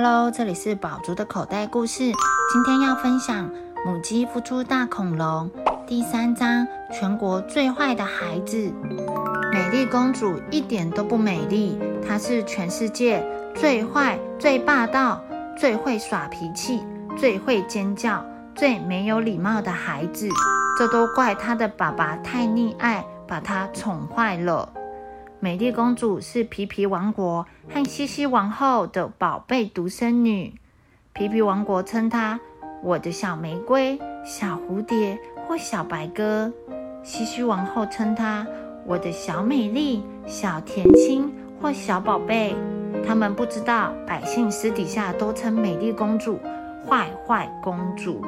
[0.00, 2.04] Hello，这里是宝珠的口袋故事。
[2.04, 3.50] 今天要分享
[3.84, 5.50] 《母鸡孵出大恐龙》
[5.88, 8.72] 第三章：全国最坏的孩子。
[9.52, 11.76] 美丽公主一点都不美丽，
[12.06, 13.26] 她是全世界
[13.56, 15.20] 最坏、最霸道、
[15.58, 16.86] 最会耍脾气、
[17.16, 18.24] 最会尖叫、
[18.54, 20.28] 最没有礼貌的孩子。
[20.78, 24.68] 这都怪她的爸爸太溺爱，把她宠坏了。
[25.40, 30.52] 美丽公主是皮皮王国和西西王后的宝贝独生女。
[31.12, 32.40] 皮皮王国称她
[32.82, 33.96] “我的小玫瑰”、
[34.26, 36.52] “小蝴蝶”或“小白鸽”。
[37.04, 38.44] 西西王后称她
[38.84, 41.32] “我的小美丽”、“小甜心”
[41.62, 42.56] 或“小宝贝”。
[43.06, 46.40] 他们不知道，百姓私底下都称美丽公主
[46.84, 48.20] “坏坏公主”。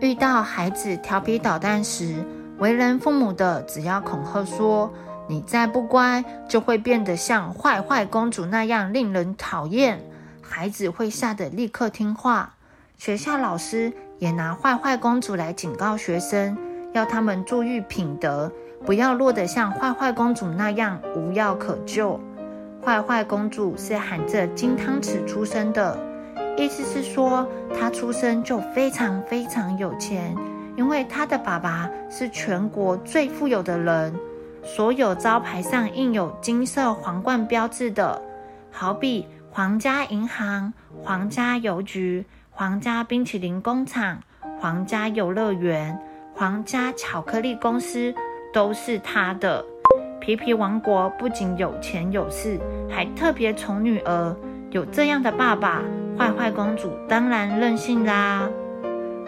[0.00, 2.24] 遇到孩子调皮捣蛋时，
[2.58, 4.88] 为人父母的只要恐吓说。
[5.28, 10.00] 你再不乖，就会变得像坏坏公主那样令人讨厌。
[10.40, 12.54] 孩子会吓得立刻听话。
[12.96, 16.56] 学校老师也拿坏坏公主来警告学生，
[16.94, 18.50] 要他们注意品德，
[18.86, 22.18] 不要落得像坏坏公主那样无药可救。
[22.82, 25.98] 坏坏公主是含着金汤匙出生的，
[26.56, 27.46] 意思是说
[27.78, 30.34] 她出生就非常非常有钱，
[30.74, 34.14] 因为她的爸爸是全国最富有的人。
[34.76, 38.20] 所有招牌上印有金色皇冠标志的，
[38.70, 40.70] 好比皇家银行、
[41.02, 44.22] 皇家邮局、皇家冰淇淋工厂、
[44.60, 45.98] 皇家游乐园、
[46.34, 48.14] 皇家巧克力公司，
[48.52, 49.64] 都是他的。
[50.20, 52.60] 皮皮王国不仅有钱有势，
[52.90, 54.36] 还特别宠女儿。
[54.70, 55.82] 有这样的爸爸，
[56.18, 58.46] 坏坏公主当然任性啦。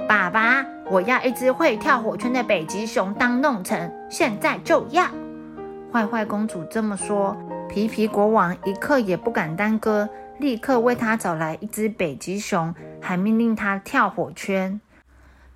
[0.06, 5.06] 爸爸，我要一只会跳火圈的北极熊当弄臣，现在就要。
[5.92, 7.36] 坏坏公主这么说，
[7.68, 14.80] 皮皮国王一刻也不敢耽搁，立刻为她找来一只北极熊，还命令她跳火圈。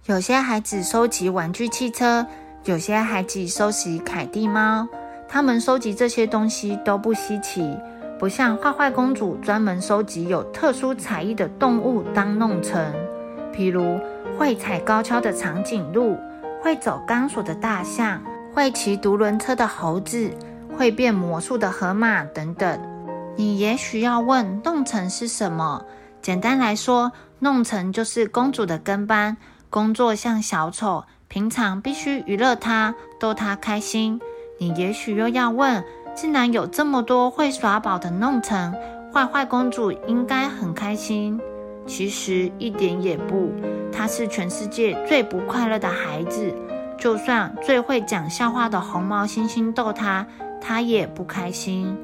[0.06, 2.26] 有些孩子收集玩具汽车，
[2.64, 4.88] 有些孩子收集凯蒂猫，
[5.28, 7.78] 他们收集这些东西都不稀奇，
[8.18, 12.92] 不像坏坏公主专门收集有特殊才艺的动物当弄臣，
[13.54, 14.00] 譬如
[14.36, 16.18] 会踩高跷的长颈鹿，
[16.60, 18.20] 会走钢索的大象。
[18.54, 20.30] 会骑独轮车的猴子，
[20.76, 22.80] 会变魔术的河马等等。
[23.36, 25.84] 你也许要问，弄臣是什么？
[26.22, 27.10] 简单来说，
[27.40, 29.36] 弄臣就是公主的跟班，
[29.68, 34.20] 工作像小丑，平常必须娱乐她，逗她开心。
[34.58, 38.72] 你也许又要问，既然有这么多会耍宝的弄臣，
[39.12, 41.40] 坏坏公主应该很开心。
[41.88, 43.52] 其实一点也不，
[43.92, 46.54] 她是全世界最不快乐的孩子。
[46.98, 50.26] 就算最会讲笑话的红毛猩猩逗她，
[50.60, 51.96] 她也不开心。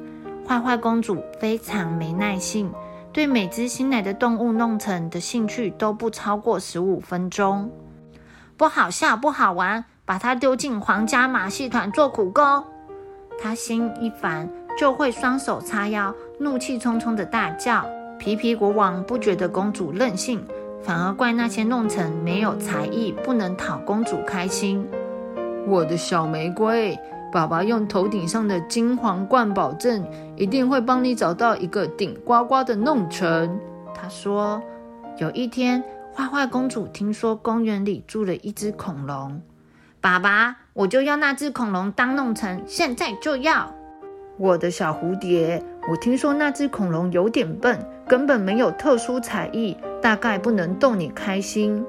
[0.47, 2.71] 坏坏公主非常没耐性，
[3.13, 7.71] 对每只新来的动物弄成的兴趣都不超过十五分钟。
[8.57, 12.63] 不好笑，不好玩，把它丢进皇家马戏团做苦工。
[13.41, 17.85] 她心一烦，就会双手叉腰，怒气冲冲的大叫。
[18.19, 20.45] 皮皮国王不觉得公主任性。
[20.83, 24.87] 反而怪那些弄臣没有才艺，不能讨公主开心。
[25.67, 26.97] 我的小玫瑰，
[27.31, 30.03] 爸爸用头顶上的金皇冠保证，
[30.35, 33.59] 一定会帮你找到一个顶呱呱的弄臣。
[33.93, 34.61] 他说，
[35.17, 35.83] 有一天，
[36.15, 39.39] 坏坏公主听说公园里住了一只恐龙，
[40.01, 43.71] 爸爸，我就要那只恐龙当弄臣，现在就要。
[44.37, 49.75] 我的小蝴蝶，我听说那只恐龙有点笨，根本没有特殊才艺。
[50.01, 51.85] 大概不能逗你开心。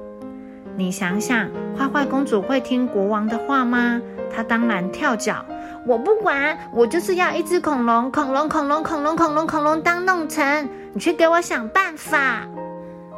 [0.75, 3.99] 你想想，坏坏公主会听国王的话吗？
[4.31, 5.43] 她当然跳脚。
[5.85, 10.69] 我不管，我就是要一只恐龙，恐龙，恐龙，恐龙，恐龙，恐龙当弄臣。
[10.93, 12.47] 你去给我想办法。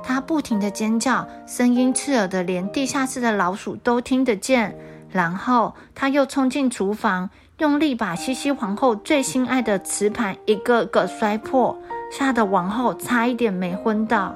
[0.03, 4.77] 她不停的尖叫，声音刺耳的，连地下室的老鼠都听得见。
[5.09, 7.29] 然后她又冲进厨房，
[7.59, 11.77] 用力把西西皇后最心爱的瓷盘一个个摔破，
[12.11, 14.35] 吓得王后差一点没昏倒。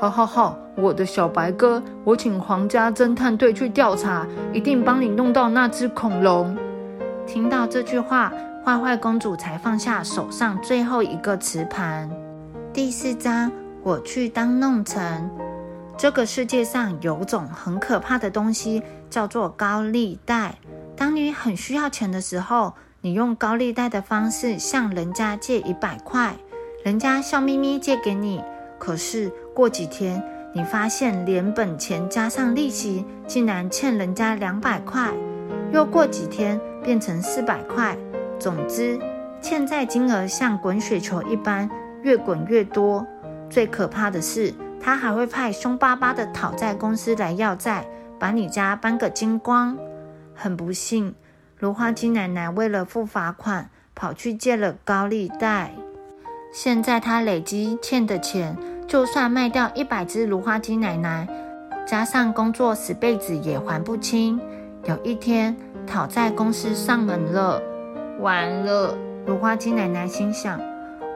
[0.00, 6.56] 好好好，我的小白鸽，我请皇家侦探队去调查，一定帮你弄到那只恐龙。
[7.28, 8.32] 听到这句话，
[8.64, 12.10] 坏坏公主才放下手上最后一个瓷盘。
[12.72, 13.52] 第四章，
[13.84, 15.30] 我去当弄臣。
[15.96, 20.56] 这个世界上有种很可怕的东西，叫做高利贷。
[21.02, 26.36] 当你很需要钱的时候，你用高利贷的方式向人家借一百块，
[26.84, 28.40] 人家笑眯眯借给你。
[28.78, 30.22] 可是过几天，
[30.54, 35.12] 你发现连本钱加上利息，竟然欠人家两百块。
[35.72, 37.98] 又过几天，变成四百块。
[38.38, 38.96] 总之，
[39.40, 41.68] 欠债金额像滚雪球一般，
[42.02, 43.04] 越滚越多。
[43.50, 47.84] 最可怕的是，他还会派凶巴巴的讨债公司来要债，
[48.20, 49.76] 把你家搬个精光。
[50.34, 51.14] 很不幸，
[51.58, 55.72] 芦花鸡奶奶为了付罚款，跑去借了高利贷。
[56.52, 58.56] 现在她累积欠的钱，
[58.86, 61.28] 就算卖掉一百只芦花鸡奶奶，
[61.86, 64.40] 加上工作十辈子也还不清。
[64.84, 65.56] 有一天，
[65.86, 67.62] 讨债公司上门了，
[68.20, 68.96] 完了！
[69.26, 70.60] 芦花鸡奶奶心想：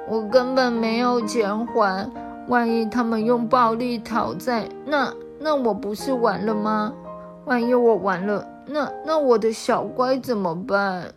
[0.08, 2.08] 我根本没有钱还，
[2.46, 6.92] 万一他们用暴力讨债，那那我不是完了吗？
[7.44, 11.12] 万一我完了，那那我的小乖怎么办？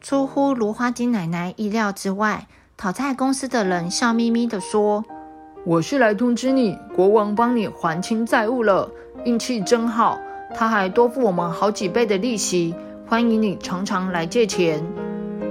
[0.00, 2.46] 出乎芦花鸡奶奶意料之外，
[2.76, 5.04] 讨债公司的人笑眯眯地说
[5.66, 8.90] ：“我是来通知你，国王帮你还清债务了，
[9.24, 10.18] 运气真好。”
[10.54, 12.74] 他还多付我们好几倍的利息，
[13.08, 14.84] 欢迎你常常来借钱。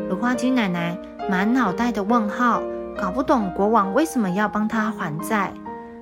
[0.09, 0.97] 芦花鸡奶奶
[1.29, 2.61] 满脑袋的问号，
[2.97, 5.53] 搞不懂国王为什么要帮他还债。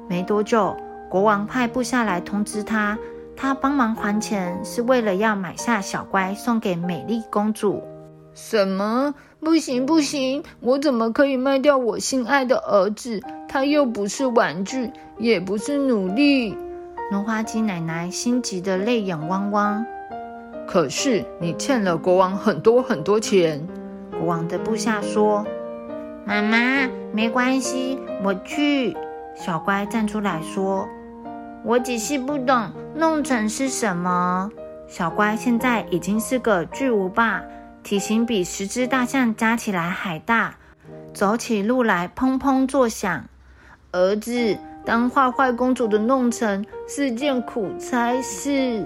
[0.07, 0.75] 没多久，
[1.09, 2.97] 国王派部下来通知他，
[3.41, 7.81] 他帮忙还钱是为了要买下小乖送给美丽公主。
[8.33, 9.15] 什么？
[9.39, 10.43] 不行不行！
[10.59, 13.21] 我怎么可以卖掉我心爱的儿子？
[13.47, 16.57] 他又不是玩具，也不是奴隶。
[17.11, 19.85] 芦花鸡奶奶心急得泪眼汪汪。
[20.67, 23.65] 可是你欠了国王很多很多钱。
[24.11, 25.45] 国王的部下说
[26.27, 28.97] ：“妈妈，没关系，我去。”
[29.33, 30.89] 小乖站出来说
[31.63, 34.49] ：“我只是不懂弄成是什么。”
[34.87, 37.43] 小乖现在已经是个巨无霸，
[37.83, 40.55] 体型比十只大象加起来还大，
[41.13, 43.25] 走起路来砰砰作响。
[43.91, 44.57] 儿子。
[44.85, 48.83] 当坏坏公主的弄成是件苦差事，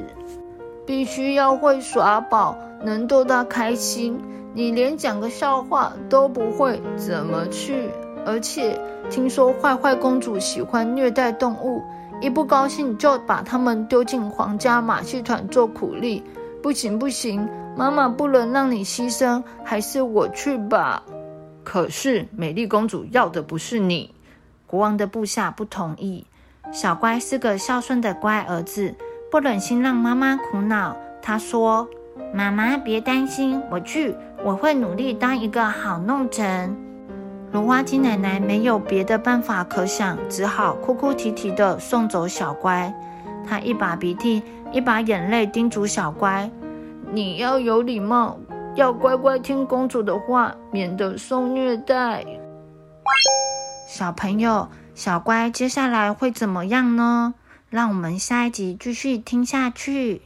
[0.86, 4.20] 必须要会耍宝，能逗她开心。
[4.54, 7.90] 你连讲个笑话都不会，怎么去？
[8.26, 8.78] 而且
[9.10, 11.82] 听说坏坏公主喜欢虐待动物，
[12.22, 16.24] 一不高兴就把他们丢进皇家马戏团做苦力。
[16.62, 21.04] 不行不行，妈妈不能让你牺牲，还是我去吧。
[21.64, 24.14] 可是美丽公主要的不是你。
[24.66, 26.26] 国王的部下不同意。
[26.72, 28.96] 小乖是个孝顺的乖儿子，
[29.30, 30.96] 不忍心让妈妈苦恼。
[31.22, 31.88] 他说
[32.34, 36.76] ：“妈妈别担心，我去，我会努力当一个好弄臣。”
[37.54, 42.92] 芦花鸡奶奶没有别的办法可想，只好哭哭啼啼地送走小乖。
[43.48, 44.42] 她一把鼻涕
[44.72, 46.50] 一把眼泪叮嘱小乖
[47.14, 48.40] ：“你要有礼貌，
[48.74, 52.26] 要乖乖听公主的话，免得受虐待。”
[53.88, 57.36] 小朋友，小乖，接下来会怎么样呢？
[57.70, 60.24] 让我们下一集继续听下去。